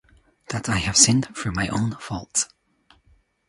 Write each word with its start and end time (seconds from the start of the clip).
that 0.49 0.67
I 0.67 0.77
have 0.77 0.97
sinned 0.97 1.27
through 1.37 1.51
my 1.51 1.67
own 1.67 1.91
fault 1.97 2.47